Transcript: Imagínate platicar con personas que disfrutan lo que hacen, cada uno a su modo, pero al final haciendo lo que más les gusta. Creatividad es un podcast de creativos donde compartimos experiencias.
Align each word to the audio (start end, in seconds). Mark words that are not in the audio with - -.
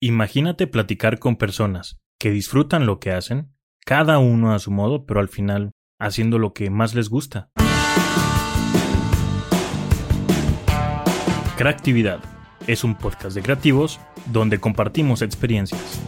Imagínate 0.00 0.68
platicar 0.68 1.18
con 1.18 1.34
personas 1.34 1.98
que 2.20 2.30
disfrutan 2.30 2.86
lo 2.86 3.00
que 3.00 3.10
hacen, 3.10 3.52
cada 3.84 4.20
uno 4.20 4.52
a 4.52 4.60
su 4.60 4.70
modo, 4.70 5.06
pero 5.06 5.18
al 5.18 5.28
final 5.28 5.72
haciendo 5.98 6.38
lo 6.38 6.52
que 6.52 6.70
más 6.70 6.94
les 6.94 7.08
gusta. 7.08 7.50
Creatividad 11.56 12.20
es 12.68 12.84
un 12.84 12.94
podcast 12.94 13.34
de 13.34 13.42
creativos 13.42 13.98
donde 14.26 14.60
compartimos 14.60 15.20
experiencias. 15.20 16.00